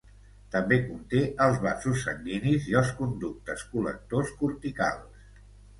[0.53, 5.27] També conté els vasos sanguinis i els conductes col·lectors corticals.